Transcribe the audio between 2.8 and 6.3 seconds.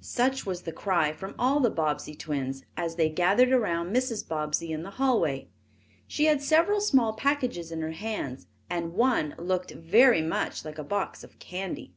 they gathered around Mrs. Bobbsey in the hallway. She